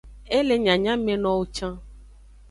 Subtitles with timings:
[0.37, 1.73] E le nyanyamenowo can.